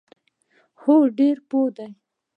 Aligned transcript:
هو، 0.81 0.95
ډیر 1.17 1.37
پوه 1.49 1.69
دي 1.77 1.87